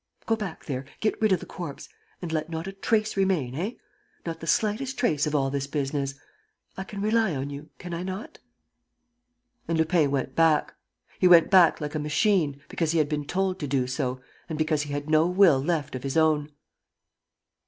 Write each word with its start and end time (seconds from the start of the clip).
Go 0.25 0.35
back 0.35 0.65
there.... 0.65 0.85
Get 0.99 1.21
rid 1.21 1.31
of 1.31 1.41
the 1.41 1.45
corpse.... 1.45 1.87
And 2.23 2.31
let 2.31 2.49
not 2.49 2.65
a 2.65 2.71
trace 2.71 3.15
remain, 3.15 3.53
eh? 3.53 3.73
Not 4.25 4.39
the 4.39 4.47
slightest 4.47 4.97
trace 4.97 5.27
of 5.27 5.35
all 5.35 5.51
this 5.51 5.67
business.... 5.67 6.15
I 6.75 6.83
can 6.85 7.03
rely 7.03 7.35
on 7.35 7.51
you, 7.51 7.69
can 7.77 7.93
I 7.93 8.01
not?" 8.01 8.39
And 9.67 9.77
Lupin 9.77 10.09
went 10.09 10.35
back. 10.35 10.73
He 11.19 11.27
went 11.27 11.51
back 11.51 11.79
like 11.79 11.93
a 11.93 11.99
machine, 11.99 12.63
because 12.67 12.93
he 12.93 12.97
had 12.97 13.09
been 13.09 13.25
told 13.25 13.59
to 13.59 13.67
do 13.67 13.85
so 13.85 14.19
and 14.49 14.57
because 14.57 14.81
he 14.81 14.91
had 14.91 15.07
no 15.07 15.27
will 15.27 15.59
left 15.63 15.93
of 15.93 16.01
his 16.01 16.17
own. 16.17 16.49